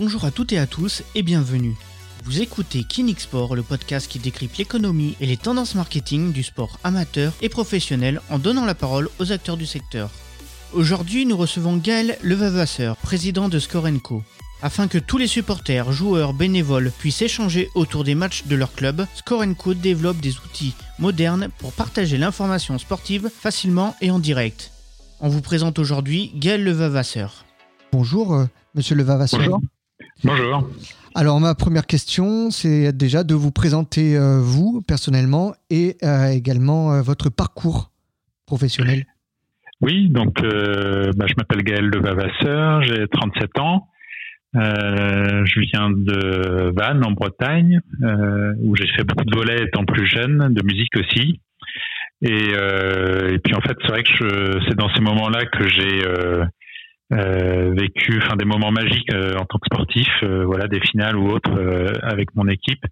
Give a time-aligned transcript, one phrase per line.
[0.00, 1.74] Bonjour à toutes et à tous et bienvenue.
[2.22, 7.32] Vous écoutez Kinixport, le podcast qui décrypte l'économie et les tendances marketing du sport amateur
[7.42, 10.10] et professionnel en donnant la parole aux acteurs du secteur.
[10.72, 14.22] Aujourd'hui, nous recevons Gaël Levavasseur, président de Score Co.
[14.62, 19.04] Afin que tous les supporters, joueurs, bénévoles puissent échanger autour des matchs de leur club,
[19.16, 24.70] Score Co développe des outils modernes pour partager l'information sportive facilement et en direct.
[25.18, 27.44] On vous présente aujourd'hui Gaël Levavasseur.
[27.90, 28.44] Bonjour, euh,
[28.76, 29.40] monsieur Levavasseur.
[29.40, 29.60] Bonjour.
[30.24, 30.68] Bonjour.
[31.14, 36.92] Alors, ma première question, c'est déjà de vous présenter euh, vous personnellement et euh, également
[36.92, 37.92] euh, votre parcours
[38.46, 39.04] professionnel.
[39.80, 43.86] Oui, donc bah, je m'appelle Gaël Levavasseur, j'ai 37 ans.
[44.54, 47.80] Je viens de Vannes en Bretagne,
[48.60, 51.40] où j'ai fait beaucoup de volets étant plus jeune, de musique aussi.
[52.22, 56.02] Et, et puis en fait, c'est vrai que c'est dans ces moments-là que j'ai
[57.12, 61.16] euh, vécu, enfin des moments magiques euh, en tant que sportif, euh, voilà, des finales
[61.16, 62.84] ou autres euh, avec mon équipe.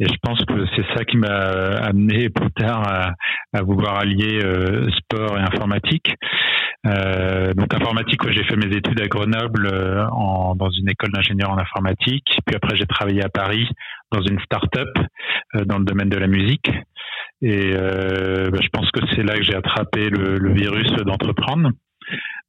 [0.00, 3.12] Et je pense que c'est ça qui m'a amené plus tard à,
[3.52, 6.14] à vouloir allier euh, sport et informatique.
[6.86, 9.68] Euh, donc informatique, j'ai fait mes études à Grenoble
[10.10, 12.24] en, dans une école d'ingénieur en informatique.
[12.44, 13.68] Puis après, j'ai travaillé à Paris
[14.10, 14.88] dans une start-up
[15.66, 16.70] dans le domaine de la musique.
[17.42, 21.70] Et bah, je pense que c'est là que j'ai attrapé le, le virus d'entreprendre.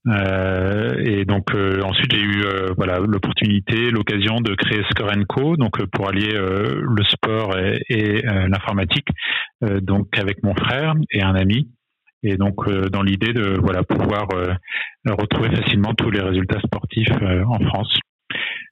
[0.05, 5.55] Euh, et donc euh, ensuite j'ai eu euh, voilà l'opportunité, l'occasion de créer Score Co,
[5.55, 9.07] donc euh, pour allier euh, le sport et, et, euh, l'informatique,
[9.61, 11.69] donc avec mon frère et un ami.
[12.23, 14.27] Et donc dans l'idée de voilà pouvoir
[15.05, 17.99] retrouver facilement tous les résultats sportifs en France.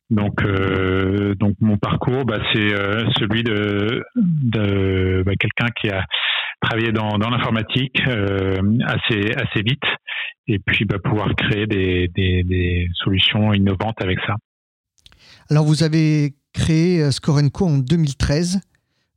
[0.09, 0.41] Donc,
[1.37, 2.69] donc mon parcours, bah, c'est
[3.19, 6.05] celui de, de bah, quelqu'un qui a
[6.61, 9.83] travaillé dans, dans l'informatique assez assez vite,
[10.47, 14.35] et puis bah, pouvoir créer des, des, des solutions innovantes avec ça.
[15.49, 18.61] Alors, vous avez créé euh, Score Co en 2013.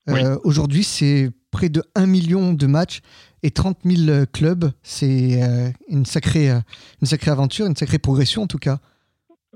[0.09, 0.39] Euh.
[0.45, 3.01] Aujourd'hui, c'est près de 1 million de matchs
[3.43, 4.71] et 30 000 clubs.
[4.83, 6.61] C'est euh, une, sacrée, euh,
[7.01, 8.81] une sacrée aventure, une sacrée progression en tout cas.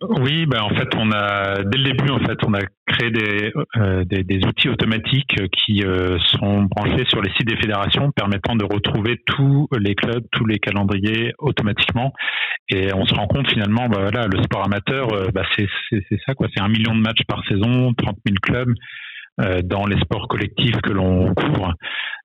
[0.00, 3.52] Oui, bah en fait, on a dès le début, en fait, on a créé des
[3.76, 8.64] euh, des, outils automatiques qui euh, sont branchés sur les sites des fédérations, permettant de
[8.64, 12.12] retrouver tous les clubs, tous les calendriers automatiquement.
[12.68, 16.18] Et on se rend compte finalement, bah voilà, le sport amateur, euh, c'est c'est c'est
[16.26, 18.72] ça quoi, c'est un million de matchs par saison, 30 000 clubs.
[19.40, 21.74] Euh, dans les sports collectifs que l'on couvre,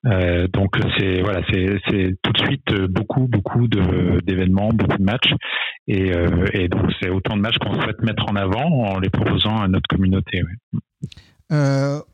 [0.06, 5.34] Euh, donc c'est voilà, c'est tout de suite euh, beaucoup beaucoup d'événements, beaucoup de matchs.
[5.88, 6.12] Et,
[6.68, 9.88] donc, c'est autant de matchs qu'on souhaite mettre en avant en les proposant à notre
[9.88, 10.42] communauté.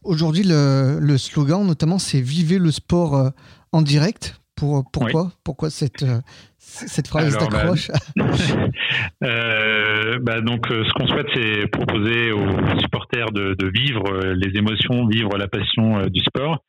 [0.04, 3.32] Aujourd'hui, le, le slogan notamment, c'est Vivez le sport
[3.72, 4.40] en direct.
[4.60, 6.20] Pour, pourquoi Pourquoi cette, euh,
[6.58, 7.88] cette phrase Alors, bah, d'accroche
[9.24, 14.58] Euh, bah, donc, euh, ce qu'on souhaite, c'est proposer aux supporters de, de vivre les
[14.58, 16.64] émotions, vivre la passion du sport.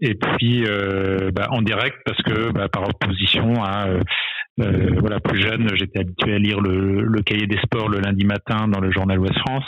[0.00, 3.86] Et puis, euh, bah, en direct, parce que bah, par opposition à
[4.58, 8.68] euh, voilà, plus jeune, j'étais habitué à lire le, cahier des sports le lundi matin
[8.68, 9.64] dans le journal Ouest France.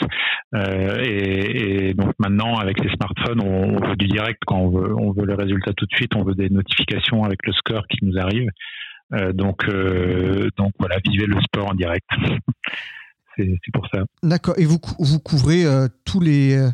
[0.55, 5.25] Euh, et, donc maintenant, avec les smartphones, on, on veut du direct quand on veut,
[5.25, 8.49] le résultat tout de suite, on veut des notifications avec le score qui nous arrive.
[9.13, 9.63] Euh, donc,
[10.79, 12.07] voilà, vivez le sport en direct.
[13.37, 14.03] c'est pour ça.
[14.23, 14.55] D'accord.
[14.57, 15.65] Et vous, vous couvrez
[16.03, 16.67] tous, les,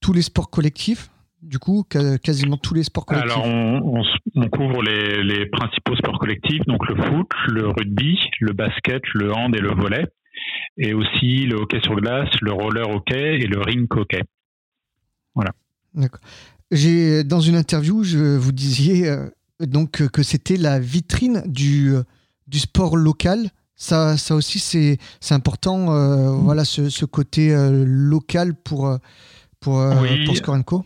[0.00, 1.10] tous les sports collectifs?
[1.42, 1.84] Du coup,
[2.22, 6.18] quasiment tous les sports collectifs Alors, on, on s- on couvre les, les principaux sports
[6.18, 10.04] collectifs, donc le foot, le rugby, le basket, le hand et le volley,
[10.78, 14.22] et aussi le hockey sur glace, le roller hockey et le ring hockey.
[16.70, 19.26] J'ai dans une interview, je vous disiez euh,
[19.60, 22.02] donc que c'était la vitrine du, euh,
[22.46, 23.48] du sport local.
[23.74, 24.98] Ça, ça aussi, c'est
[25.34, 25.92] important.
[25.94, 28.98] euh, Voilà, ce, ce côté euh, local pour
[29.60, 30.24] pour Oui.
[30.26, 30.84] pour Score Co.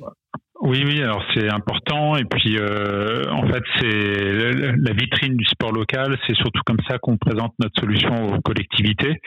[0.64, 2.14] Oui, oui, alors c'est important.
[2.14, 6.16] Et puis, euh, en fait, c'est la vitrine du sport local.
[6.24, 9.20] C'est surtout comme ça qu'on présente notre solution aux collectivités.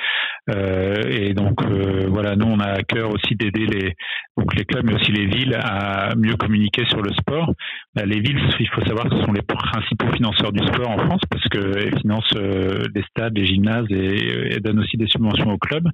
[0.49, 3.95] Euh, et donc, euh, voilà, nous, on a à cœur aussi d'aider les,
[4.37, 7.53] donc les clubs, mais aussi les villes à mieux communiquer sur le sport.
[7.99, 10.97] Euh, Les villes, il faut savoir que ce sont les principaux financeurs du sport en
[10.97, 15.51] France parce qu'elles financent euh, les stades, les gymnases et, et donnent aussi des subventions
[15.51, 15.87] aux clubs.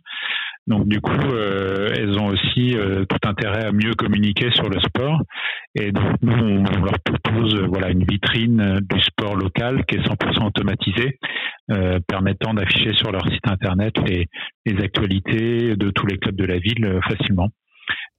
[0.67, 4.79] Donc du coup, euh, elles ont aussi euh, tout intérêt à mieux communiquer sur le
[4.79, 5.21] sport.
[5.75, 9.95] Et donc nous, on, leur propose euh, voilà une vitrine euh, du sport local qui
[9.95, 11.17] est 100% automatisée,
[11.71, 14.27] euh, permettant d'afficher sur leur site internet les,
[14.65, 17.49] les actualités de tous les clubs de la ville euh, facilement.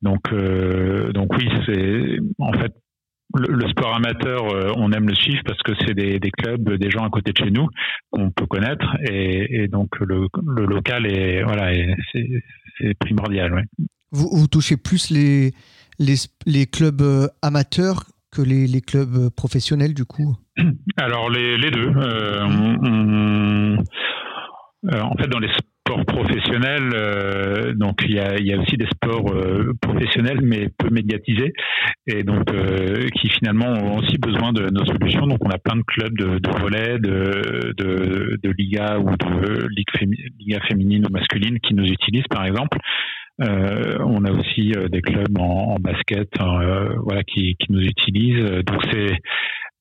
[0.03, 2.73] Donc euh, donc oui, c'est en fait
[3.35, 4.43] le, sport amateur,
[4.77, 7.51] on aime le suivre parce que c'est des, clubs, des gens à côté de chez
[7.51, 7.67] nous
[8.11, 10.29] qu'on peut connaître, et, donc le,
[10.67, 11.73] local est voilà,
[12.13, 13.65] c'est primordial.
[14.11, 15.53] Vous, vous, touchez plus les,
[15.99, 20.37] les, les clubs amateurs que les, les, clubs professionnels du coup?
[20.97, 21.93] Alors les, les deux.
[21.97, 23.77] Euh,
[24.85, 25.51] euh, en fait, dans les
[26.07, 29.33] professionnels, euh, donc il y a, y a, aussi des sports
[29.81, 31.53] professionnels mais peu médiatisés
[32.07, 32.45] et donc
[33.15, 35.27] qui finalement ont aussi besoin de nos solutions.
[35.27, 39.69] Donc on a plein de clubs de, de volet, de, de, de, liga ou de
[39.69, 42.79] ligue, liga féminine ou masculine qui nous utilisent par exemple.
[43.41, 48.63] Euh, on a aussi euh, des clubs en, basket, euh, voilà, qui, qui, nous utilisent.
[48.67, 49.17] Donc c'est,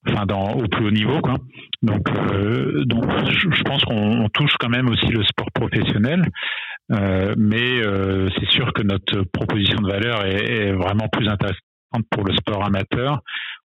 [0.08, 1.36] enfin, dans au plus haut niveau, quoi.
[1.82, 2.04] Donc,
[2.86, 6.24] donc, je, pense qu'on touche quand même aussi le sport professionnel.
[6.90, 7.82] mais
[8.36, 11.62] c'est sûr que notre proposition de valeur est, est, vraiment plus intéressante
[12.10, 13.20] pour le sport amateur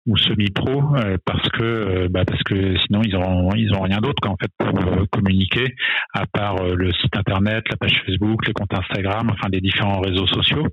[0.06, 3.98] ou semi-pro euh, parce que euh, bah parce que sinon ils auront ils ont rien
[3.98, 5.74] d'autre qu'en fait pour euh, communiquer
[6.12, 10.26] à part le site internet, la page Facebook, les comptes Instagram, enfin les différents réseaux
[10.26, 10.66] sociaux.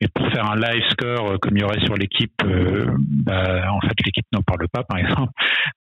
[0.00, 3.94] Mais pour faire un live score comme il y aurait sur l'équipe, bah, en fait
[4.04, 5.32] l'équipe n'en parle pas par exemple.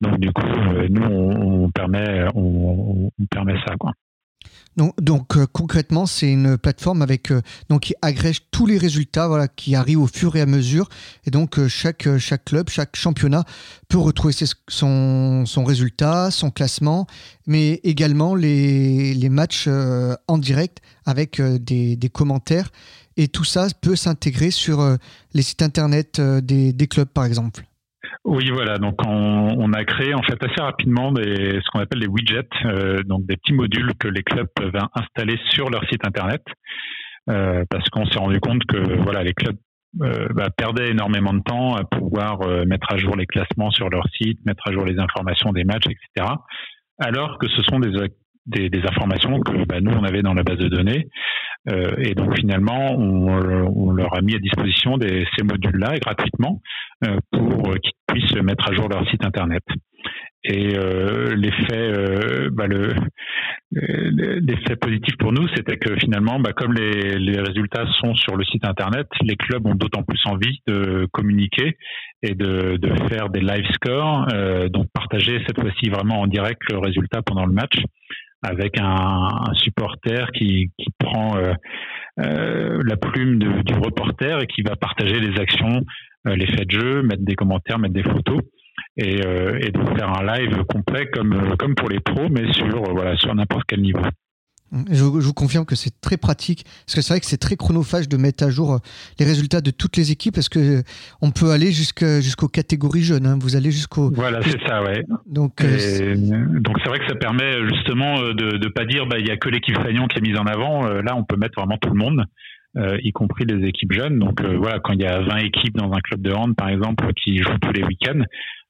[0.00, 0.46] Donc du coup
[0.88, 3.92] nous on, on permet on, on permet ça quoi.
[4.78, 9.74] Donc, euh, concrètement, c'est une plateforme avec euh, donc qui agrège tous les résultats qui
[9.74, 10.88] arrivent au fur et à mesure.
[11.26, 13.44] Et donc euh, chaque, chaque club, chaque championnat
[13.88, 14.34] peut retrouver
[14.68, 17.08] son, son résultat, son classement,
[17.46, 19.68] mais également les, matchs
[20.28, 22.70] en direct avec des, commentaires.
[23.16, 24.96] Et tout ça peut s'intégrer sur
[25.34, 27.67] les sites internet des clubs, par exemple.
[28.24, 28.78] Oui, voilà.
[28.78, 33.02] Donc, on, a créé en fait assez rapidement des, ce qu'on appelle les widgets, euh,
[33.04, 36.42] donc des petits modules que les clubs peuvent installer sur leur site internet,
[37.30, 39.56] euh, parce qu'on s'est rendu compte que voilà, les clubs
[40.02, 44.04] euh, bah, perdaient énormément de temps à pouvoir mettre à jour les classements sur leur
[44.20, 46.34] site, mettre à jour les informations des matchs, etc.
[46.98, 50.58] Alors que ce sont des, des, informations que bah, nous on avait dans la base
[50.58, 51.08] de données.
[51.98, 56.60] Et donc finalement, on, leur a mis à disposition des, ces modules-là gratuitement
[57.32, 59.62] pour qu'ils puissent mettre à jour leur site internet.
[60.44, 62.94] Et euh, l'effet, euh, bah, le,
[63.72, 68.44] l'effet positif pour nous, c'était que finalement, bah, comme les, les, résultats sont sur le
[68.44, 71.76] site internet, les clubs ont d'autant plus envie de communiquer
[72.22, 76.62] et de, de faire des live scores, euh, donc partager cette fois-ci vraiment en direct
[76.70, 77.76] le résultat pendant le match
[78.42, 81.52] avec un, supporter qui, qui prend euh,
[82.20, 85.84] euh, la plume de, du reporter et qui va partager les actions
[86.26, 88.40] euh, les faits de jeu, mettre des commentaires, mettre des photos.
[88.96, 92.52] Et, euh, et donc faire un live complet comme, euh, comme pour les pros, mais
[92.52, 94.02] sur, voilà, sur n'importe quel niveau.
[94.90, 98.08] Je, vous confirme que c'est très pratique parce que c'est vrai que c'est très chronophage
[98.08, 98.80] de mettre à jour
[99.18, 100.82] les résultats de toutes les équipes parce que
[101.20, 103.26] on peut aller jusqu'aux catégories jeunes.
[103.26, 103.38] Hein.
[103.40, 105.04] Vous allez jusqu'au voilà c'est ça ouais.
[105.26, 109.30] Donc donc c'est vrai que ça permet justement de ne pas dire bah il y
[109.30, 110.86] a que l'équipe Fagnon qui est mise en avant.
[110.86, 112.24] Là on peut mettre vraiment tout le monde.
[112.76, 114.18] Euh, y compris les équipes jeunes.
[114.18, 116.68] Donc euh, voilà, quand il y a 20 équipes dans un club de hand, par
[116.68, 118.22] exemple, qui jouent tous les week-ends,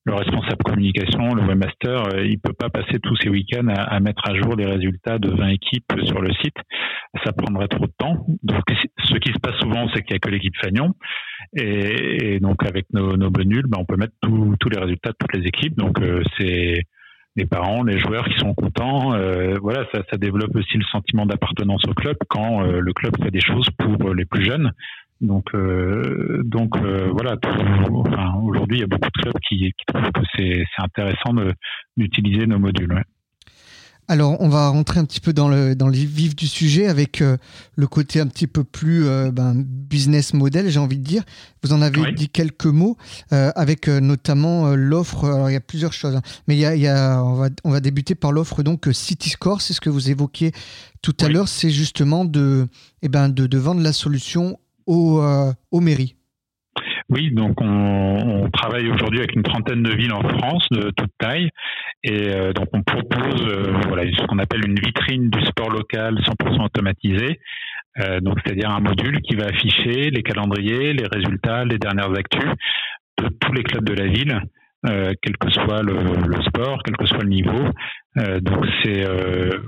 [0.09, 4.23] le responsable communication, le webmaster, euh, il peut pas passer tous ces week-ends à, mettre
[4.29, 6.57] à jour les résultats de 20 équipes sur le site.
[7.25, 8.27] Ça prendrait trop de temps.
[8.43, 8.63] Donc,
[9.05, 10.95] ce qui se passe souvent, c'est qu'il n'y a que l'équipe Fagnon.
[11.55, 15.37] Et, donc, avec nos, nos bonus, ben, on peut mettre tous les résultats de toutes
[15.37, 15.77] les équipes.
[15.77, 15.99] Donc,
[16.39, 16.83] c'est
[17.39, 19.15] les parents, les joueurs qui sont contents.
[19.15, 23.31] Euh, voilà, ça, développe aussi le sentiment d'appartenance au club quand euh, le club fait
[23.31, 24.73] des choses pour les plus jeunes.
[25.21, 27.37] Donc, euh, donc voilà.
[27.45, 31.35] Enfin, Aujourd'hui, il y a beaucoup de clubs qui, qui trouvent que c'est intéressant
[31.97, 32.93] d'utiliser nos modules.
[32.93, 33.05] Ouais.
[34.11, 37.21] Alors, on va rentrer un petit peu dans le, dans le vif du sujet avec
[37.21, 37.37] euh,
[37.77, 41.25] le côté un petit peu plus euh, ben, business model, j'ai envie de dire.
[41.63, 42.97] Vous en avez dit quelques mots,
[43.35, 45.27] euh, avec notamment l'offre.
[45.27, 46.23] Alors, il y a plusieurs choses, hein.
[46.47, 49.75] mais il y a, on, va, on va débuter par l'offre donc City Score, c'est
[49.75, 50.53] ce que vous évoquiez
[51.03, 52.67] tout à l'heure, c'est justement de,
[53.03, 54.59] eh ben, de, de, vendre la solution
[54.89, 55.23] aux,
[55.71, 56.17] aux mairies.
[57.11, 61.49] Oui, donc on, travaille aujourd'hui avec une trentaine de villes en France de toute taille
[62.03, 66.17] et euh, donc on propose euh, voilà ce qu'on appelle une vitrine du sport local
[66.17, 67.41] 100% automatisé.
[68.01, 72.51] Euh, donc c'est-à-dire un module qui va afficher les calendriers, les résultats, les dernières actus
[73.19, 74.41] de tous les clubs de la ville,
[74.85, 77.65] quel que soit le, sport, quel que soit le niveau.
[78.41, 79.05] donc c'est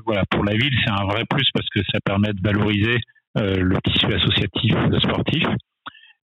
[0.07, 2.99] voilà pour la ville c'est un vrai plus parce que ça permet de valoriser
[3.37, 5.47] le tissu associatif sportif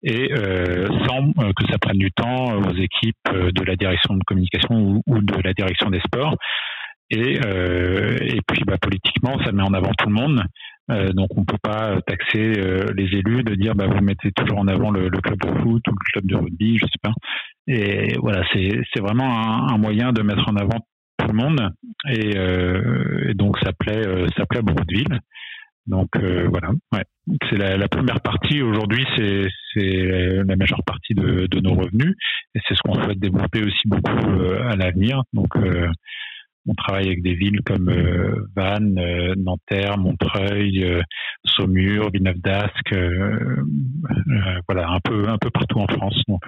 [0.04, 4.16] et euh, sans euh, que ça prenne du temps aux équipes euh, de la direction
[4.16, 6.36] de communication ou, de la direction des sports.
[7.14, 10.42] Et, et puis bah, politiquement, ça met en avant tout le monde.
[11.14, 12.54] donc on peut pas taxer
[12.96, 15.92] les élus de dire bah vous mettez toujours en avant le, club de foot ou
[15.92, 17.12] le club de rugby, je sais pas.
[17.68, 20.80] Et voilà, c'est vraiment un, moyen de mettre en avant
[21.18, 21.70] tout le monde
[22.08, 24.04] et, donc ça plaît
[24.38, 25.20] ça plaît à beaucoup de villes.
[25.88, 27.04] Donc voilà, ouais.
[27.50, 32.16] C'est la, première partie aujourd'hui, c'est la majeure partie de, nos revenus
[32.56, 35.24] et c'est ce qu'on souhaite développer aussi beaucoup à l'avenir.
[35.34, 35.56] Donc
[36.68, 41.02] on travaille avec des villes comme euh, Vannes, euh, Nanterre, Montreuil, euh,
[41.46, 42.94] Saumur, Villeneuve-d'Ascq,
[44.68, 46.22] voilà, un peu, un peu partout en France.
[46.28, 46.44] Donc,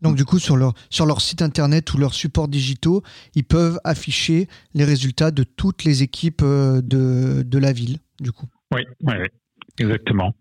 [0.00, 3.02] donc du coup, sur leur, sur leur site internet ou leurs supports digitaux,
[3.34, 8.46] ils peuvent afficher les résultats de toutes les équipes de, de la ville, du coup.
[8.74, 9.28] Oui, oui, oui
[9.78, 10.34] exactement.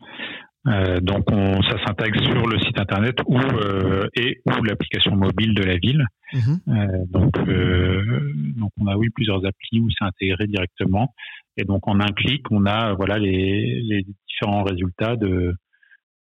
[0.65, 5.53] Euh, donc on, ça s'intègre sur le site internet ou euh, et ou l'application mobile
[5.55, 6.05] de la ville.
[6.33, 6.59] Mhm.
[6.69, 7.33] Euh, donc,
[8.57, 11.13] donc on a oui plusieurs applis où c'est intégré directement
[11.57, 15.53] et donc en un clic on a voilà les, les différents résultats de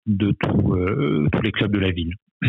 [0.08, 2.16] de tous les clubs de la ville.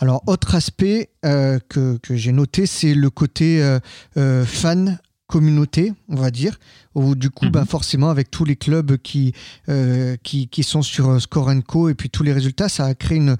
[0.00, 3.78] Alors autre aspect que, que j'ai noté c'est le côté
[4.14, 4.98] fan
[5.32, 6.58] communauté, on va dire,
[6.94, 9.32] où du coup, ben forcément, avec tous les clubs qui,
[9.70, 12.94] euh, qui, qui, sont sur euh, Score Co et puis tous les résultats, ça a
[12.94, 13.38] créé une,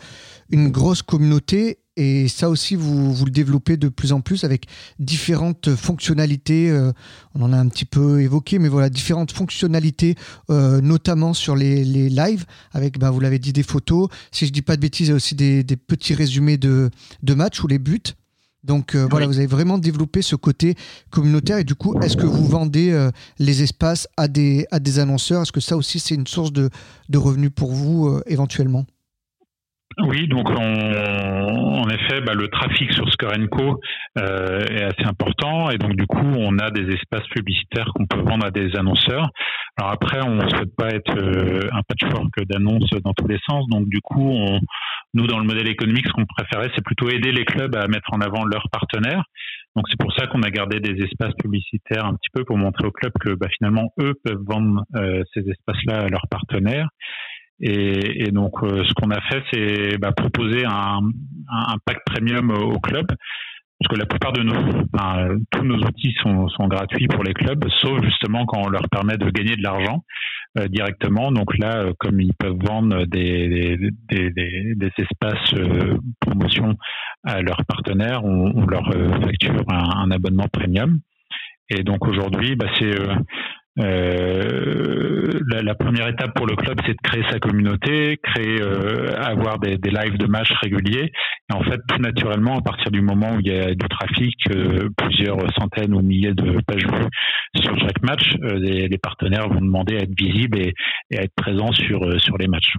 [0.49, 1.81] une grosse communauté.
[1.99, 4.65] Et ça aussi, vous, vous le développez de plus en plus avec
[4.99, 6.71] différentes fonctionnalités.
[6.71, 6.93] Euh,
[7.35, 10.15] on en a un petit peu évoqué, mais voilà, différentes fonctionnalités,
[10.49, 14.09] notamment sur les, les lives, avec, ben, vous l'avez dit, des photos.
[14.31, 16.89] Si je dis pas de bêtises, il y a aussi des, des petits résumés de,
[17.23, 18.15] de matchs ou les buts.
[18.65, 20.77] Donc euh, voilà, vous avez vraiment développé ce côté
[21.11, 25.01] communautaire et du coup, est-ce que vous vendez euh, les espaces à des, à des
[25.01, 25.43] annonceurs?
[25.43, 26.71] Est-ce que ça aussi, c'est une source de,
[27.09, 28.85] de revenus pour vous euh, éventuellement?
[29.99, 33.79] Oui, donc en effet, bah, le trafic sur Score Co
[34.17, 38.47] est assez important et donc du coup, on a des espaces publicitaires qu'on peut vendre
[38.47, 39.29] à des annonceurs.
[39.77, 41.13] Alors après, on ne souhaite pas être
[41.73, 44.61] un patchwork d'annonces dans tous les sens, donc du coup, on,
[45.15, 48.13] nous, dans le modèle économique, ce qu'on préférait, c'est plutôt aider les clubs à mettre
[48.13, 49.25] en avant leurs partenaires.
[49.77, 52.87] Donc c'est pour ça qu'on a gardé des espaces publicitaires un petit peu pour montrer
[52.87, 56.89] aux clubs que bah, finalement, eux peuvent vendre euh, ces espaces-là à leurs partenaires.
[57.61, 61.01] Et, et donc euh, ce qu'on a fait, c'est bah, proposer un,
[61.49, 63.11] un, pack premium aux clubs
[63.83, 67.65] parce que la plupart de nos, tous nos outils sont, sont, gratuits pour les clubs,
[67.81, 70.05] sauf justement quand on leur permet de gagner de l'argent
[70.59, 71.33] euh, directement.
[71.33, 76.77] Donc là, euh, comme ils peuvent vendre des, des, des, des espaces euh, promotion
[77.25, 78.87] à leurs partenaires, on, on leur
[79.23, 81.01] facture un, un, abonnement premium.
[81.69, 82.95] Et donc aujourd'hui, bah, c'est
[83.81, 89.15] euh, la, la, première étape pour le club, c'est de créer sa communauté, créer, euh,
[89.17, 91.11] avoir des, des lives de matchs réguliers.
[91.51, 94.37] Et en fait, tout naturellement, à partir du moment où il y a du trafic,
[94.51, 97.09] euh, plusieurs centaines ou milliers de pages vues
[97.63, 100.75] sur chaque match, euh, les, les, partenaires vont demander à être visibles et,
[101.11, 102.75] et à être présents sur euh, sur les matchs.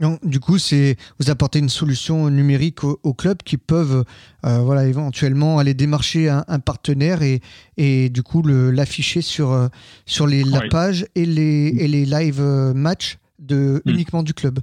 [0.00, 4.04] Donc, du coup, c'est vous apportez une solution numérique aux, au clubs qui peuvent,
[4.46, 7.40] euh, voilà, éventuellement aller démarcher un, un partenaire et,
[7.76, 9.68] et du coup l'afficher sur euh,
[10.06, 13.90] sur les la page et les et les live euh, matchs de mm.
[13.90, 14.60] uniquement du club.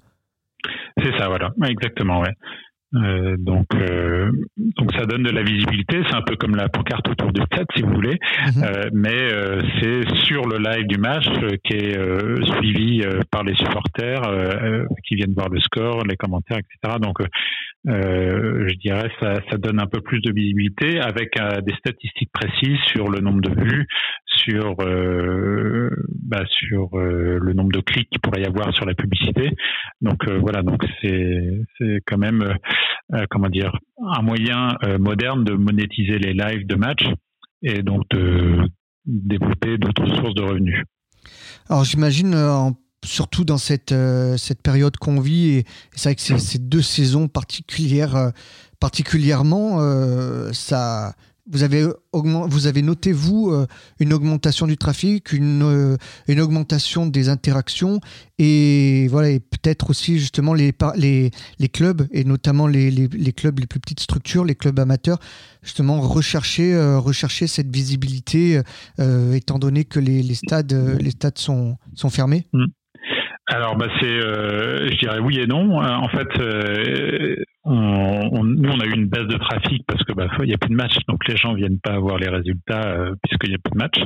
[0.98, 2.34] C'est ça, voilà, exactement, ouais.
[2.96, 6.02] Euh, donc, euh, donc ça donne de la visibilité.
[6.08, 8.18] C'est un peu comme la pancarte autour du stade, si vous voulez,
[8.56, 8.64] mhm.
[8.64, 9.30] euh, mais
[9.82, 11.26] c'est sur le live du match
[11.64, 11.98] qui est
[12.58, 14.22] suivi par les supporters
[15.06, 16.98] qui viennent voir le score, les commentaires, etc.
[17.00, 17.20] Donc,
[17.86, 23.20] je dirais ça, donne un peu plus de visibilité avec des statistiques précises sur le
[23.20, 23.88] nombre de vues,
[24.26, 29.52] sur bah, sur le nombre de clics qu'il pourrait y avoir sur la publicité.
[30.02, 32.56] Donc voilà, donc c'est quand même
[33.14, 33.72] euh, comment dire,
[34.16, 37.04] un moyen euh, moderne de monétiser les lives de match
[37.62, 38.68] et donc de
[39.06, 40.84] développer d'autres sources de revenus.
[41.70, 42.72] Alors j'imagine euh,
[43.06, 43.94] surtout dans cette,
[44.38, 48.32] cette période qu'on vit, et, c'est vrai que ces deux saisons particulières,
[48.80, 49.80] particulièrement,
[50.54, 51.16] ça,
[51.48, 53.68] vous avez, vous avez noté, vous, euh,
[54.00, 55.98] une augmentation du trafic, une, euh,
[56.28, 58.00] une augmentation des interactions.
[58.40, 63.34] Et voilà et peut-être aussi justement les, les, les clubs et notamment les, les, les,
[63.34, 65.20] clubs, les plus petites structures, les clubs amateurs,
[65.62, 68.62] justement rechercher, euh, rechercher cette visibilité
[69.34, 72.48] étant donné que les, les, stades, les stades sont, sont fermés.
[72.54, 72.66] Mmh.
[73.48, 75.80] Alors, bah, c'est, je dirais oui et non.
[75.80, 76.30] En fait,
[77.66, 80.58] on, nous, on a eu une baisse de trafic parce que bah, il n'y a
[80.58, 83.58] plus de match, donc les gens viennent pas voir les résultats euh, puisqu'il n'y a
[83.58, 83.98] plus de match.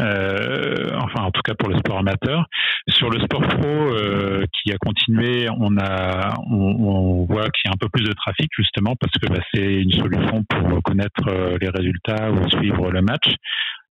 [0.00, 2.46] Euh, enfin, en tout cas pour le sport amateur.
[2.88, 7.72] Sur le sport pro euh, qui a continué, on a, on, voit qu'il y a
[7.72, 11.68] un peu plus de trafic justement parce que bah, c'est une solution pour connaître les
[11.68, 13.34] résultats ou suivre le match.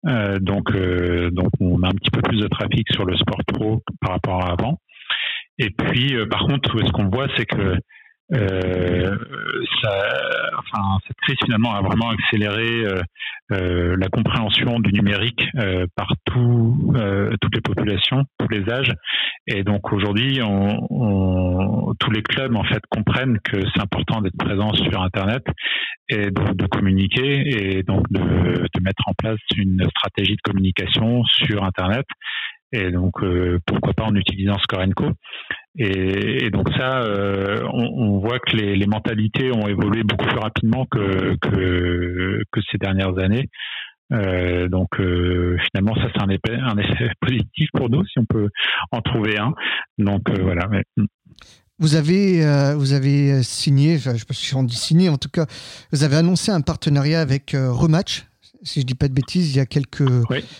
[0.05, 0.71] Donc,
[1.31, 4.43] donc on a un petit peu plus de trafic sur le sport pro par rapport
[4.43, 4.79] à avant.
[5.57, 7.77] Et puis, par contre, ce qu'on voit, c'est que
[8.33, 9.15] euh,
[9.83, 10.07] ça,
[10.57, 13.01] enfin, cette crise finalement a vraiment accéléré euh,
[13.51, 15.45] euh, la compréhension du numérique
[15.95, 16.93] par tout,
[17.41, 18.91] toutes les populations, tous les âges.
[19.47, 24.73] Et donc aujourd'hui, on, tous les clubs en fait comprennent que c'est important d'être présent
[24.73, 25.43] sur Internet
[26.09, 31.23] et de, de communiquer et donc de, de, mettre en place une stratégie de communication
[31.23, 32.05] sur Internet
[32.71, 35.11] et donc euh, pourquoi pas en utilisant Scorenco.
[35.77, 41.35] Et, donc ça, euh, on, voit que les, mentalités ont évolué beaucoup plus rapidement que,
[41.41, 43.49] que, ces dernières années.
[44.13, 48.49] Euh, donc finalement, ça c'est un effet, positif pour nous si on peut
[48.91, 49.53] en trouver un.
[49.97, 50.67] Donc voilà.
[50.97, 51.05] Hmm.
[51.77, 55.27] Vous avez, vous avez signé, je ne sais pas si on dit signé, en tout
[55.27, 55.45] cas,
[55.91, 58.27] vous avez annoncé un partenariat avec Rematch,
[58.65, 60.03] si je dis pas de bêtises, il y a quelques,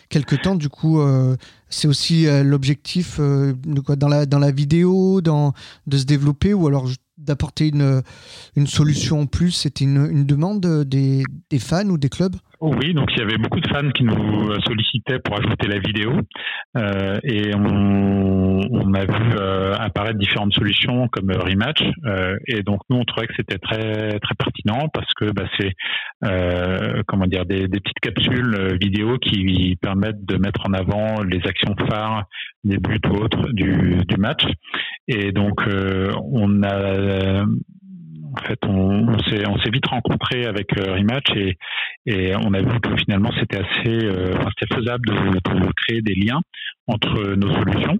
[0.09, 0.55] quelques temps.
[0.55, 1.35] Du coup, euh,
[1.69, 3.53] c'est aussi euh, l'objectif euh,
[3.97, 5.53] dans, la, dans la vidéo, dans,
[5.87, 8.03] de se développer ou alors d'apporter une,
[8.55, 9.51] une solution en plus.
[9.51, 12.35] C'était une, une demande des, des fans ou des clubs?
[12.65, 16.13] Oui, donc il y avait beaucoup de fans qui nous sollicitaient pour ajouter la vidéo
[16.77, 22.79] euh, et on, on, a vu euh, apparaître différentes solutions comme Rematch euh, et donc
[22.89, 25.73] nous on trouvait que c'était très très pertinent parce que bah, c'est
[26.25, 31.45] euh, comment dire des, des, petites capsules vidéo qui permettent de mettre en avant les
[31.45, 32.25] actions phares,
[32.63, 34.43] des buts ou autres du, du match.
[35.07, 37.45] Et donc on a
[38.37, 41.31] en fait, on, s'est vite rencontré avec euh, Rematch
[42.05, 44.35] et, on a vu que finalement c'était assez euh,
[44.71, 46.39] faisable de, créer des liens
[46.87, 47.97] entre nos solutions.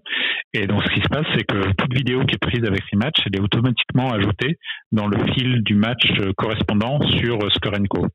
[0.54, 3.16] Et donc ce qui se passe, c'est que toute vidéo qui est prise avec Rematch,
[3.26, 4.58] elle est automatiquement ajoutée
[4.92, 8.08] dans le fil du match euh, correspondant sur Scorenco.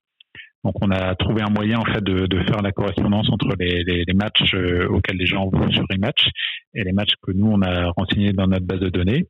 [0.63, 4.05] Donc on a trouvé un moyen en fait de, faire la correspondance entre les, les,
[4.07, 4.55] les, matchs
[4.91, 6.29] auxquels les gens vont sur Rematch
[6.75, 9.27] et les matchs que nous on a renseignés dans notre base de données.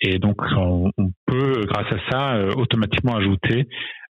[0.00, 0.90] Et donc, on,
[1.26, 3.68] peut, grâce à ça, euh, automatiquement ajouter,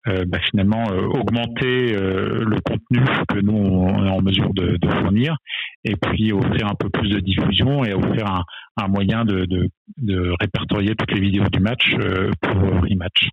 [0.09, 4.88] euh, bah, finalement, euh, augmenter le contenu que nous, on est en mesure de, de,
[4.88, 5.37] fournir,
[5.85, 8.43] et puis offrir un peu plus de diffusion et offrir un,
[8.76, 11.94] un moyen de, de, de, répertorier toutes les vidéos du match
[12.40, 13.29] pour rematch.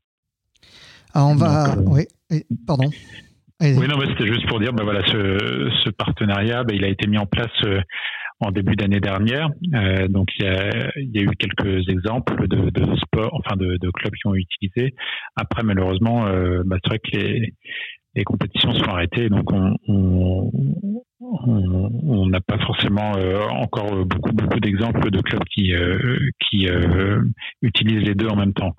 [1.13, 1.75] Ah, on va.
[1.85, 2.05] oui,
[2.65, 2.89] pardon.
[3.61, 7.07] Oui, non, c'était juste pour dire, bah, voilà, ce, ce partenariat, bah, il a été
[7.07, 7.51] mis en place
[8.39, 9.49] en début d'année dernière.
[9.73, 14.35] Euh, donc il y, a, eu quelques exemples de, sports, enfin de, clubs qui ont
[14.35, 14.93] utilisé.
[15.35, 20.51] Après, malheureusement, euh, bah, c'est vrai que les, compétitions sont arrêtées, donc on
[22.27, 26.67] n'a pas forcément euh, encore beaucoup beaucoup d'exemples de clubs qui euh, qui
[27.61, 28.73] utilisent les deux en même temps.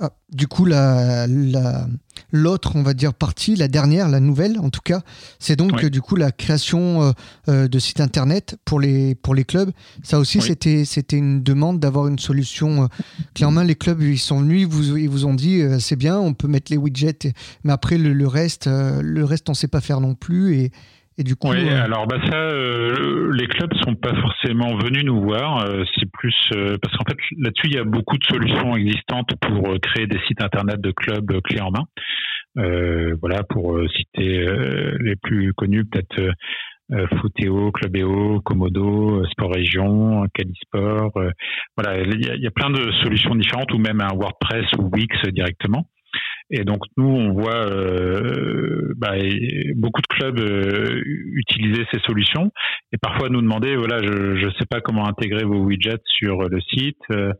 [0.00, 1.26] Ah, du coup, la,
[2.30, 5.02] l'autre, on va dire, partie, la dernière, la nouvelle en tout cas,
[5.38, 7.12] c'est donc du coup la création euh,
[7.50, 9.70] euh, de sites internet pour les, pour les clubs.
[10.02, 12.84] Ça aussi, c'était, c'était une demande d'avoir une solution.
[12.84, 12.86] Euh,
[13.34, 16.32] clairement, les clubs, ils sont venus, ils vous, ils vous ont dit c'est bien, on
[16.32, 19.82] peut mettre les widgets, mais après, le, le reste, le reste, on ne sait pas
[19.82, 20.56] faire non plus.
[20.56, 20.72] Et,
[21.18, 25.04] et du coup, oui, euh, alors bah ça, euh, les clubs sont pas forcément venus
[25.04, 25.66] nous voir.
[25.66, 26.34] Euh, c'est plus
[26.80, 30.42] parce qu'en fait là-dessus il y a beaucoup de solutions existantes pour créer des sites
[30.42, 31.86] internet de clubs clés en main.
[33.20, 34.46] voilà, pour citer
[35.00, 36.34] les plus connus, peut-être
[37.20, 41.12] Footeo, Clubeo, Komodo, Sport Région, Calisport.
[41.76, 44.66] voilà, il y, a, il y, a, plein de solutions différentes, ou même un WordPress
[44.78, 45.86] ou Wix directement.
[46.52, 49.14] Et donc nous, on voit euh, bah,
[49.74, 52.52] beaucoup de clubs euh, utiliser ces solutions
[52.92, 56.60] et parfois nous demander, voilà, je ne sais pas comment intégrer vos widgets sur le
[56.60, 57.00] site.
[57.10, 57.32] Euh,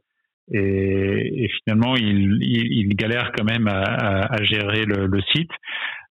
[0.51, 5.51] et, et, finalement, ils, ils, galèrent quand même à, à, gérer le, le site.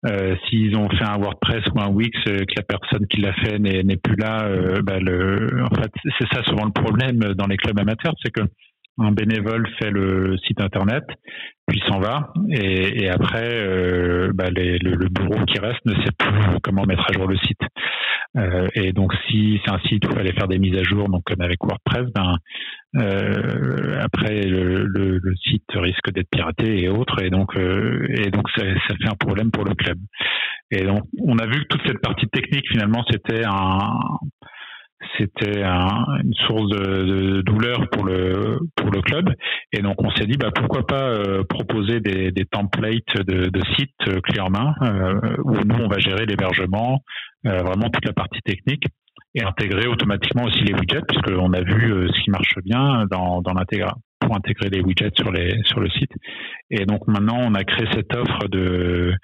[0.07, 3.35] Euh, S'ils ont fait un WordPress ou un Wix, euh, que la personne qui l'a
[3.35, 7.47] fait n'est plus là, euh, bah le, en fait, c'est ça souvent le problème dans
[7.47, 8.43] les clubs amateurs, c'est que
[9.01, 11.05] un bénévole fait le site internet,
[11.67, 16.85] puis s'en va, et, après, euh, bah le, bureau qui reste ne sait plus comment
[16.85, 17.61] mettre à jour le site.
[18.37, 21.09] Euh, et donc, si c'est un site où il fallait faire des mises à jour,
[21.09, 22.37] donc comme avec WordPress, ben
[22.97, 28.07] euh, après le, site risque d'être piraté et autres, et donc euh,
[28.57, 29.99] ça fait un problème pour le club.
[30.71, 33.99] Et donc, on a vu que toute cette partie technique finalement c'était un
[35.17, 39.35] c'était une source de, douleur pour le pour le club.
[39.73, 43.61] Et donc on s'est dit bah pourquoi pas euh, proposer des, des templates de, de
[43.77, 47.01] sites euh, clés en main euh, où nous on va gérer l'hébergement
[47.43, 48.85] vraiment toute la partie technique
[49.35, 53.55] et intégrer automatiquement aussi les widgets puisqu'on a vu ce qui marche bien dans dans
[54.21, 56.13] pour intégrer les widgets sur les sur le site.
[56.71, 59.15] Et donc maintenant on a créé cette offre de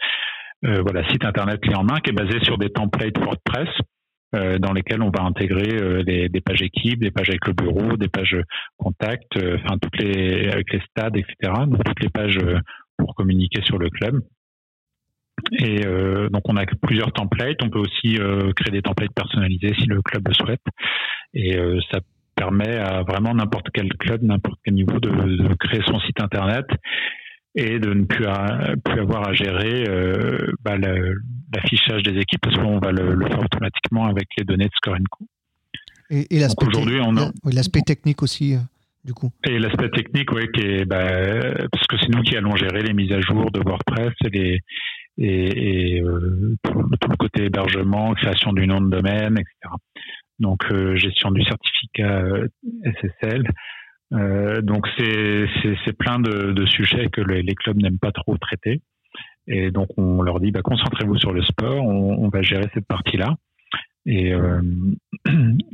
[0.63, 3.69] voilà, site internet clé en main qui est basé sur des templates WordPress
[4.33, 8.37] dans lesquels on va intégrer des pages équipes, des pages avec le bureau, des pages
[8.77, 11.53] contact, enfin toutes les avec les stades, etc.
[11.67, 12.41] Donc toutes les pages
[12.99, 14.21] pour communiquer sur le club.
[15.53, 17.63] Et euh, donc on a plusieurs templates.
[17.63, 20.65] On peut aussi euh, créer des templates personnalisés si le club le souhaite.
[21.35, 22.01] Et euh, ça
[22.35, 26.67] permet à vraiment n'importe quel club, n'importe quel niveau de, créer son site internet
[27.57, 29.85] et de ne plus, avoir à gérer
[30.63, 34.97] bah, l'affichage des équipes parce qu'on va le, faire automatiquement avec les données de Score
[36.11, 38.57] Et, et l'aspect technique aussi.
[39.05, 39.31] Du coup.
[39.47, 41.07] Et l'aspect technique, oui, qui est, bah,
[41.71, 44.61] parce que c'est nous qui allons gérer les mises à jour de WordPress et les,
[45.19, 49.75] et, et euh, tout, le côté hébergement, création du nom de domaine, etc.
[50.39, 52.23] Donc euh, gestion du certificat
[54.13, 58.81] euh, donc c'est plein de, de, sujets que les, clubs n'aiment pas trop traiter.
[59.49, 62.87] Et donc on leur dit bah, concentrez-vous sur le sport, on, on va gérer cette
[62.87, 63.37] partie-là.
[64.07, 64.63] Et, euh,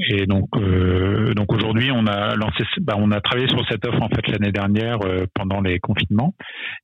[0.09, 4.03] et donc, euh, donc aujourd'hui, on a lancé, bah, on a travaillé sur cette offre
[4.03, 6.35] en fait l'année dernière euh, pendant les confinements,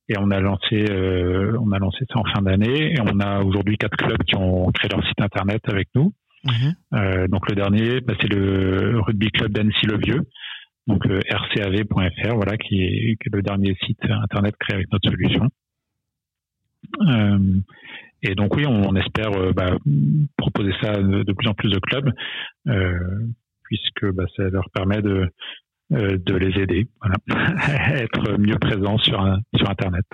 [0.07, 3.77] et on a lancé, on a lancé ça en fin d'année, et on a aujourd'hui
[3.77, 6.13] quatre clubs qui ont créé leur site internet avec nous.
[6.45, 7.27] Mhm.
[7.27, 10.21] donc le dernier, bah, c'est le rugby club d'Annecy-le-Vieux,
[10.89, 15.49] donc le rcav.fr, voilà, qui est, le dernier site internet créé avec notre solution.
[18.21, 19.77] Et donc oui, on, espère euh, bah,
[20.37, 22.11] proposer ça de, plus en plus de clubs,
[22.67, 22.99] euh,
[23.63, 25.27] puisque bah, ça leur permet de, euh,
[25.91, 27.15] de les aider, voilà.
[27.95, 29.19] être mieux présents sur,
[29.55, 30.05] sur Internet.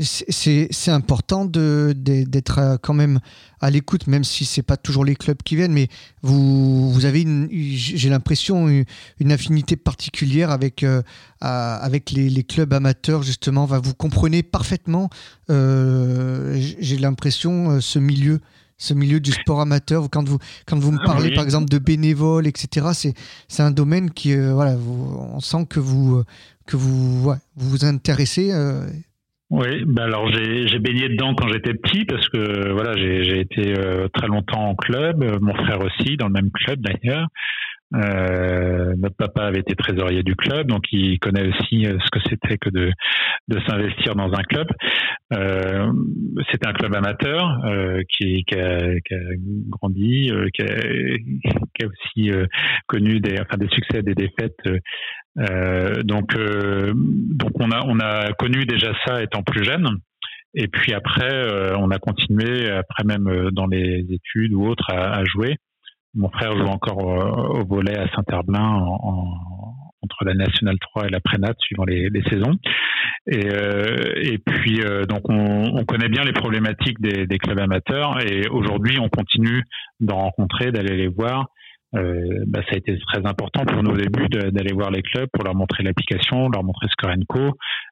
[0.00, 3.18] C'est important d'être euh, quand même
[3.60, 5.88] à l'écoute, même si c'est pas toujours les clubs qui viennent, mais
[6.22, 11.02] vous, vous avez, j'ai l'impression, une, affinité particulière avec, euh,
[11.40, 13.66] avec les, clubs amateurs, justement.
[13.66, 15.10] Vous comprenez parfaitement,
[15.48, 18.40] j'ai l'impression, ce milieu
[18.78, 20.08] ce milieu du sport amateur.
[20.10, 23.14] Quand vous, quand vous me ah parlez, par exemple, de bénévoles, etc., c'est,
[23.48, 26.22] c'est un domaine qui, euh, voilà, on sent que vous,
[26.66, 28.52] que vous, vous vous intéressez.
[28.52, 28.86] Euh.
[29.50, 33.78] Oui, bah alors j'ai, baigné dedans quand j'étais petit parce que voilà j'ai, j'ai été
[33.78, 37.28] euh, très longtemps en club, mon frère aussi dans le même club d'ailleurs.
[37.94, 42.20] Euh, notre papa avait été trésorier du club, donc il connaît aussi euh, ce que
[42.28, 42.92] c'était que de,
[43.48, 44.66] de s'investir dans un club.
[45.32, 45.90] Euh,
[46.50, 49.18] c'était un club amateur euh, qui, qui, a, qui, a,
[49.70, 50.80] grandi, euh, qui, a,
[51.74, 52.30] qui, a, aussi
[52.86, 54.58] connu des, enfin, des succès, des défaites.
[56.04, 59.86] donc, donc on a on a connu déjà ça étant plus jeune.
[60.54, 65.24] Et puis après, on a continué, après même dans les études ou autres, à, à
[65.24, 65.56] jouer.
[66.14, 68.82] Mon frère joue encore au, volet à Saint-Herblain
[70.02, 72.56] entre la Nationale 3 et la Prénat suivant les, saisons.
[73.26, 78.98] Et, euh, puis euh, donc on, connaît bien les problématiques des, clubs amateurs et aujourd'hui
[79.00, 79.62] on continue
[80.00, 81.48] d'en rencontrer, d'aller les voir.
[81.94, 85.28] Euh, bah, ça a été très important pour nous au début d'aller voir les clubs
[85.32, 87.12] pour leur montrer l'application, leur montrer Score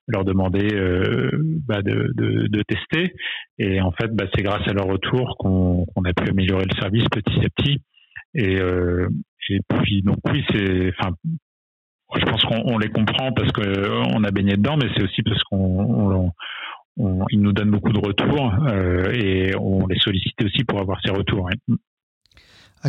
[0.09, 0.69] leur demander
[1.67, 3.15] bah, de, tester.
[3.59, 7.05] Et en fait, bah, c'est grâce à leur retour qu'on a pu améliorer le service
[7.11, 7.83] petit à petit.
[8.37, 9.09] Et, euh,
[9.49, 11.15] et puis donc oui, c'est, enfin,
[12.15, 16.31] je pense qu'on les comprend parce qu'on a baigné dedans, mais c'est aussi parce qu'on
[17.31, 21.13] ils nous donnent beaucoup de retours euh, et on les sollicite aussi pour avoir ces
[21.13, 21.49] retours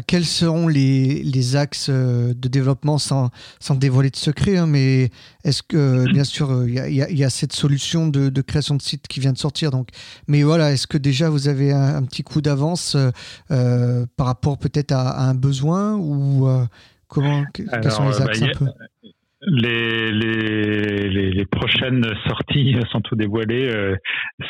[0.06, 5.10] quels seront les, axes euh, de développement sans, sans dévoiler de secret, hein, mais
[5.43, 9.34] est-ce que, bien sûr, il y, a cette solution de, création de site qui vient
[9.34, 9.89] de sortir, donc,
[10.28, 12.95] mais voilà, est-ce que déjà vous avez un, petit coup d'avance
[13.52, 16.47] euh, par rapport peut-être à, un besoin ou
[17.08, 18.65] comment, quels sont les axes bah, un peu?
[19.47, 23.95] Les, les, les, prochaines sorties, sans tout dévoiler, euh,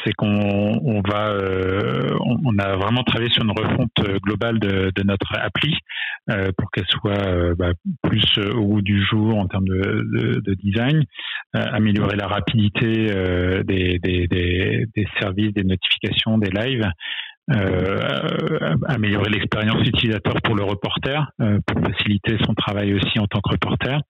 [0.03, 5.03] c'est qu'on on va, euh, on, a vraiment travaillé sur une refonte globale de, de
[5.03, 5.75] notre appli
[6.29, 11.03] euh, pour qu'elle soit bah, plus au goût du jour en termes de, de, design,
[11.53, 13.07] améliorer la rapidité
[13.63, 16.89] des, des, des, des, services, des notifications, des lives.
[18.87, 24.01] améliorer l'expérience utilisateur pour le reporter, pour faciliter son travail aussi en tant que reporter.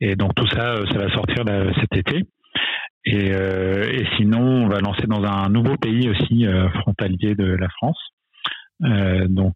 [0.00, 1.44] Et donc tout ça, euh, ça va sortir
[1.80, 2.24] cet été.
[3.04, 7.44] Et, euh, et, sinon, on va lancer dans un nouveau pays aussi euh, frontalier de
[7.44, 7.98] la France,
[9.28, 9.54] donc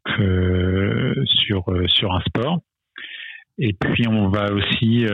[1.24, 2.60] sur sur un sport.
[3.58, 5.04] Et puis on va aussi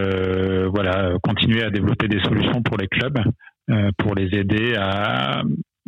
[0.73, 3.19] voilà continuer à développer des solutions pour les clubs
[3.99, 5.43] pour les aider à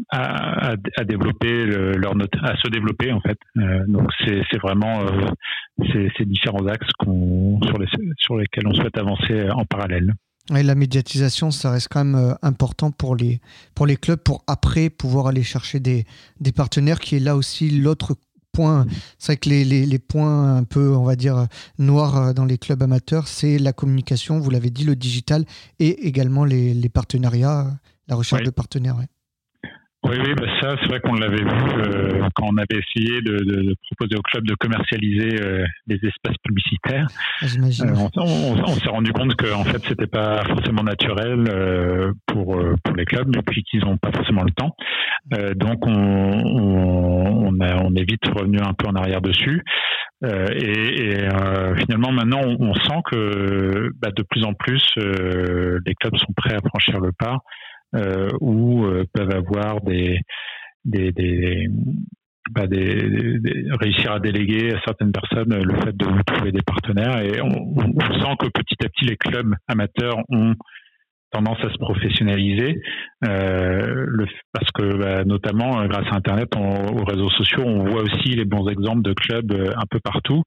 [0.08, 3.38] à, à, développer leur note, à se développer en fait.
[3.58, 5.28] Euh, donc c'est vraiment euh,
[5.92, 7.86] ces, différents axes sur, les,
[8.18, 10.14] sur lesquels on souhaite avancer en parallèle.
[10.50, 13.40] la médiatisation, ça reste quand même euh, important pour les,
[13.74, 16.04] pour les clubs pour après pouvoir aller chercher des,
[16.40, 18.16] des partenaires, qui est là aussi l'autre
[18.52, 18.86] point.
[19.18, 21.46] C'est vrai que les, les, les, points un peu, on va dire,
[21.78, 25.44] noirs dans les clubs amateurs, c'est la communication, vous l'avez dit, le digital
[25.78, 27.68] et également les, les partenariats,
[28.08, 28.96] la recherche de partenaires.
[30.02, 33.36] Oui, oui, bah ça, c'est vrai qu'on l'avait vu euh, quand on avait essayé de,
[33.36, 37.06] de, de, proposer au club de commercialiser euh, les espaces publicitaires.
[37.42, 41.44] Ah, euh, on, on, on s'est rendu compte que en fait, c'était pas forcément naturel
[41.48, 44.74] euh, pour pour les clubs, depuis qu'ils n'ont pas forcément le temps.
[45.56, 49.62] donc, on, on, a, on est vite revenu un peu en arrière dessus.
[50.24, 51.28] et, et
[51.78, 56.68] finalement, maintenant, on, sent que bah, de plus en plus, les clubs sont prêts à
[56.68, 57.69] franchir le pas euh,
[58.40, 60.20] ou euh, peuvent avoir des,
[60.84, 61.68] des, des
[62.50, 63.38] bah des,
[63.80, 67.20] réussir à déléguer à certaines personnes le fait de trouver des partenaires.
[67.22, 70.54] Et on, on, sent que petit à petit les clubs amateurs ont
[71.30, 72.82] tendance à se professionnaliser
[73.24, 78.02] euh, le, parce que bah, notamment grâce à internet on, aux réseaux sociaux on voit
[78.02, 80.42] aussi les bons exemples de clubs un peu partout.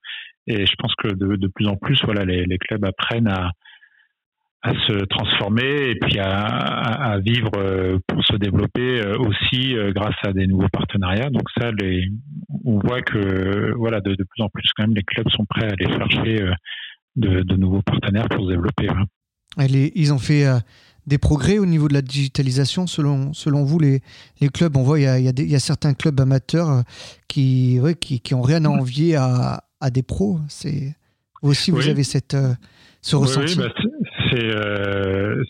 [0.45, 3.51] Et je pense que de, de plus en plus voilà les, les clubs apprennent à,
[4.63, 9.91] à se transformer et puis à, à, vivre euh, pour se développer euh, aussi euh,
[9.91, 11.29] grâce à des nouveaux partenariats.
[11.29, 12.07] Donc ça, les,
[12.63, 15.65] on voit que voilà, de, de, plus en plus quand même, les clubs sont prêts
[15.65, 16.45] à aller chercher
[17.17, 18.87] de, de nouveaux partenaires pour se développer.
[19.57, 20.45] Les, ils ont fait
[21.07, 23.99] des progrès au niveau de la digitalisation selon, selon vous, les,
[24.39, 24.77] les clubs?
[24.77, 26.83] On voit il y a, il y a, des, il y a certains clubs amateurs
[27.27, 30.39] qui, ouais, qui, qui ont rien à envier à, à des pros.
[30.47, 30.95] C'est
[31.41, 32.37] vous aussi, vous avez cette
[33.03, 33.59] ce ressenti.
[33.59, 33.73] Oui, bah
[34.35, 35.43] euh,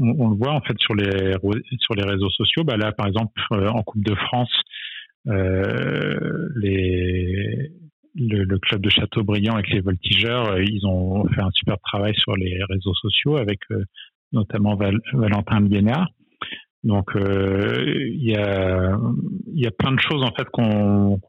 [0.00, 1.34] on, le voit en fait sur les
[1.78, 2.64] sur les réseaux sociaux.
[2.64, 4.52] Bah là, par exemple, euh, en Coupe de France,
[5.28, 12.36] euh, le, club de Châteaubriand avec les voltigeurs, ils ont fait un super travail sur
[12.36, 13.60] les réseaux sociaux avec
[14.32, 14.76] notamment
[15.12, 16.08] Valentin Liénard.
[16.82, 18.98] Donc il y a
[19.52, 21.20] il y a plein de choses en fait qu'on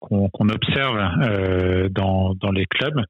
[0.00, 3.00] qu'on observe dans dans les clubs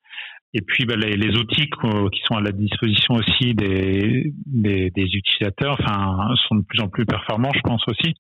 [0.55, 5.03] et puis bah, les, les, outils qui sont à la disposition aussi des, des, des,
[5.03, 8.14] utilisateurs enfin, sont de plus en plus performants, je pense aussi.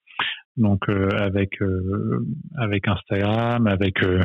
[0.56, 4.20] Donc euh, avec euh, avec Instagram, avec euh,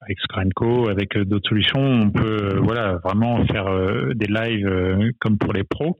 [0.00, 3.66] avec Scorenco, avec d'autres solutions, on peut voilà vraiment faire
[4.14, 5.98] des lives comme pour les pros.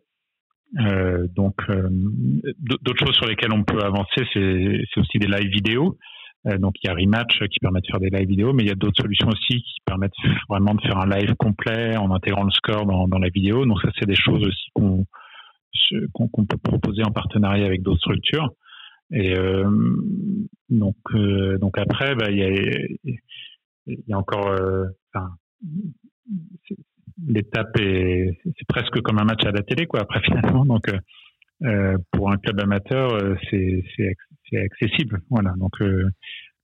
[0.74, 1.56] donc
[2.58, 5.98] d'autres choses sur lesquelles on peut avancer, c'est aussi des lives vidéo.
[6.46, 8.68] Euh, donc il y a Rematch qui permet de faire des live vidéo, mais il
[8.68, 10.12] y a d'autres solutions aussi qui permettent
[10.48, 13.66] vraiment de faire un live complet en intégrant le score dans, la vidéo.
[13.66, 14.70] Donc ça c'est des choses aussi
[16.12, 18.50] qu'on peut proposer en partenariat avec d'autres structures.
[19.12, 19.68] Et euh,
[20.68, 22.38] donc euh, donc après bah, il
[23.86, 24.56] y a encore
[27.26, 30.90] l'étape est c'est presque comme un match à la télé quoi après finalement donc
[32.10, 33.16] pour un club amateur
[33.48, 33.84] c'est
[34.50, 35.72] c'est accessible voilà donc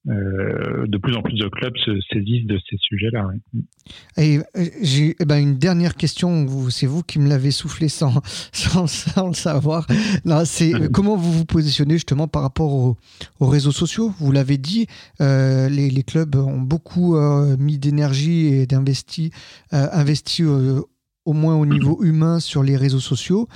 [0.09, 3.25] euh, de plus en plus de clubs se saisissent de ces sujets-là.
[4.17, 8.21] Et euh, j'ai eh ben, une dernière question, c'est vous qui me l'avez soufflé sans,
[8.53, 9.87] sans, le savoir.
[10.45, 14.13] C'est euh, comment vous vous positionnez justement par rapport aux, réseaux sociaux?
[14.19, 14.89] Vous l'avez dit,
[15.21, 17.17] les, les, clubs ont beaucoup
[17.59, 19.31] mis d'énergie et d'investi
[19.71, 20.43] investi
[21.25, 23.49] au moins au niveau humain sur les réseaux sociaux.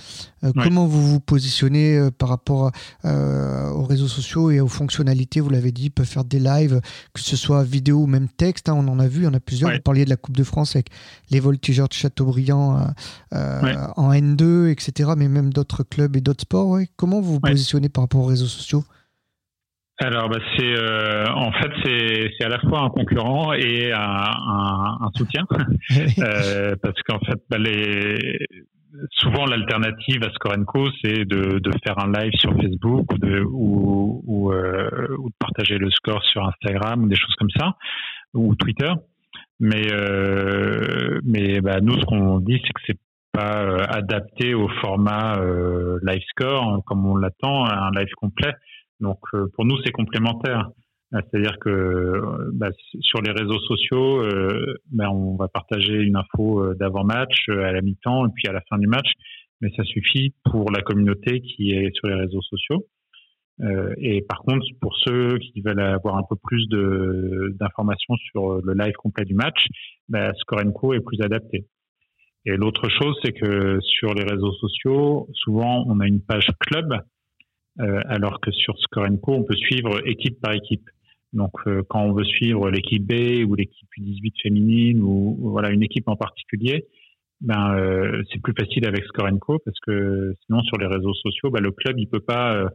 [0.44, 2.70] Euh, comment vous vous positionnez euh, par rapport
[3.04, 6.80] euh, aux réseaux sociaux et aux fonctionnalités Vous l'avez dit, ils peuvent faire des lives,
[7.12, 8.68] que ce soit vidéo ou même texte.
[8.68, 9.72] Hein, on en a vu, il y en a plusieurs.
[9.72, 10.88] Vous parliez de la Coupe de France avec
[11.30, 12.92] les voltigeurs de Châteaubriand
[13.32, 15.10] en N2, etc.
[15.16, 16.78] Mais même d'autres clubs et d'autres sports.
[16.96, 18.84] Comment vous vous positionnez par rapport aux réseaux sociaux?
[19.98, 21.72] Alors, bah, c'est euh, en fait
[22.38, 25.46] c'est à la fois un concurrent et un, un, un soutien,
[26.18, 28.38] euh, parce qu'en fait, bah, les,
[29.12, 34.22] souvent l'alternative à Scorenco, c'est de, de, faire un live sur Facebook ou de, ou,
[34.26, 37.74] ou, euh, ou de partager le score sur Instagram ou des choses comme ça,
[38.34, 38.92] ou Twitter.
[39.60, 42.98] Mais euh, mais bah, nous, ce qu'on dit, c'est que c'est
[43.32, 48.52] pas euh, adapté au format euh, live score comme on l'attend, un live complet.
[49.00, 50.70] Donc euh, pour nous, c'est complémentaire.
[51.14, 54.22] Euh, c'est-à-dire que euh, bah, sur les réseaux sociaux,
[54.90, 58.78] bah, on va partager une info d'avant-match, à la mi-temps et puis à la fin
[58.78, 59.08] du match,
[59.60, 62.86] mais ça suffit pour la communauté qui est sur les réseaux sociaux.
[63.98, 66.66] et par contre, pour ceux qui veulent avoir un peu plus
[67.58, 69.66] d'informations sur le live complet du match,
[70.08, 71.66] bah, Score est plus adapté.
[72.46, 76.92] Et l'autre chose, c'est que sur les réseaux sociaux, souvent, on a une page club
[76.92, 76.98] euh,
[77.78, 80.88] alors que sur Scorenco, on peut suivre équipe par équipe.
[81.32, 85.82] Donc, euh, quand on veut suivre l'équipe B ou l'équipe U18 féminine ou, voilà une
[85.82, 86.86] équipe en particulier,
[87.42, 91.50] ben euh, c'est plus facile avec Score Co parce que sinon sur les réseaux sociaux,
[91.50, 92.68] ben, le club il peut pas euh,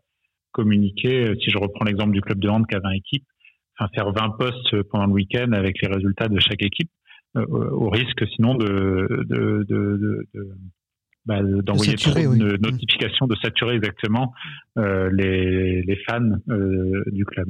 [0.52, 1.34] communiquer.
[1.42, 3.26] Si je reprends l'exemple du club de hand qui a 20 équipes,
[3.80, 6.92] enfin faire 20 posts pendant le week-end avec les résultats de chaque équipe,
[7.38, 10.58] euh, au risque sinon de, de, de, de
[11.26, 14.34] bah, d'envoyer trop de notifications, de saturer exactement
[14.78, 17.48] euh, les, les, fans euh, du club.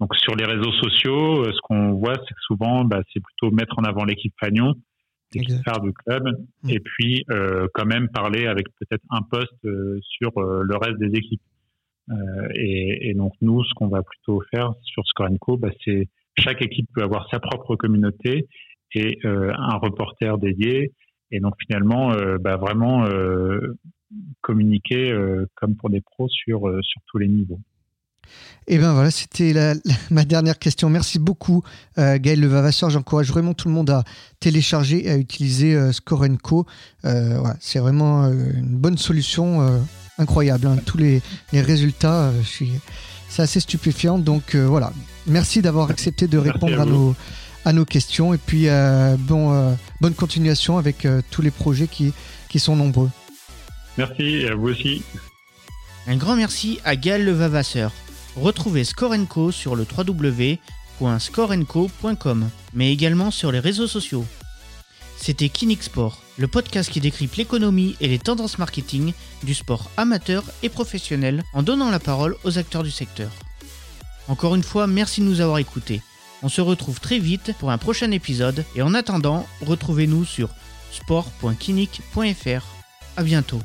[0.00, 3.78] Donc sur les réseaux sociaux, ce qu'on voit, c'est que souvent, bah, c'est plutôt mettre
[3.78, 4.74] en avant l'équipe Fagnon,
[5.34, 6.24] l'équipe phare du club,
[6.62, 6.70] mm.
[6.70, 9.52] et puis euh, quand même parler avec peut-être un poste
[10.02, 11.42] sur le reste des équipes.
[12.54, 16.88] Et, et, donc nous, ce qu'on va plutôt faire sur Scorenco, bah, c'est chaque équipe
[16.94, 18.48] peut avoir sa propre communauté
[18.94, 20.92] et euh, un reporter dédié.
[21.32, 23.78] Et donc finalement, euh, bah, vraiment euh,
[24.42, 25.16] communiquer
[25.54, 27.60] comme pour des pros sur, sur tous les niveaux.
[28.68, 29.54] Et eh bien voilà, c'était
[30.10, 30.90] ma dernière question.
[30.90, 31.62] Merci beaucoup
[31.96, 32.90] Gaël Levavasseur.
[32.90, 34.04] J'encourage vraiment tout le monde à
[34.38, 36.66] télécharger et à utiliser Score Co.
[37.58, 39.82] c'est vraiment une bonne solution,
[40.18, 40.66] incroyable.
[40.66, 40.76] Hein.
[40.84, 41.22] Tous les,
[41.54, 42.30] les résultats,
[43.28, 44.18] c'est assez stupéfiant.
[44.18, 44.92] Donc voilà,
[45.26, 47.16] merci d'avoir accepté de répondre à, nos,
[47.64, 48.34] à nos questions.
[48.34, 52.12] Et puis, euh, bon, euh, bonne continuation avec euh, tous les projets qui,
[52.48, 53.10] qui sont nombreux.
[53.98, 55.02] Merci, et à vous aussi.
[56.06, 57.92] Un grand merci à Gaël Levavasseur.
[58.36, 64.24] Retrouvez Scorenco sur le www.scorenco.com, mais également sur les réseaux sociaux.
[65.18, 69.12] C'était Kinix Sport, le podcast qui décrypte l'économie et les tendances marketing
[69.44, 73.30] du sport amateur et professionnel en donnant la parole aux acteurs du secteur.
[74.26, 76.00] Encore une fois, merci de nous avoir écoutés.
[76.42, 80.50] On se retrouve très vite pour un prochain épisode et en attendant, retrouvez-nous sur
[80.90, 82.66] sport.kinic.fr.
[83.16, 83.60] À bientôt.